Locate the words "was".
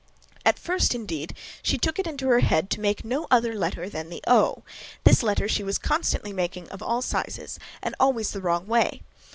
5.61-5.77